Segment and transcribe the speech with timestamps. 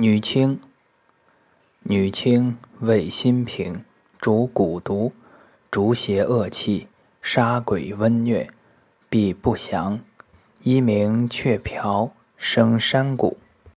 [0.00, 0.60] 女青，
[1.82, 3.84] 女青味辛平，
[4.20, 5.12] 主蛊毒，
[5.72, 6.86] 逐邪恶气，
[7.20, 8.48] 杀鬼瘟疟，
[9.08, 9.98] 必不祥。
[10.62, 13.38] 一名雀瓢，生山谷。